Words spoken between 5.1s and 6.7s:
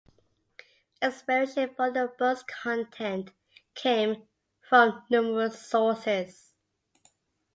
numerous sources.